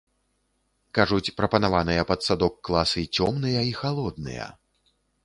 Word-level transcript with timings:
Кажуць, 0.97 1.33
прапанаваныя 1.41 2.05
пад 2.11 2.19
садок 2.29 2.53
класы 2.71 3.05
цёмныя 3.15 3.61
і 3.73 3.77
халодныя. 3.81 4.49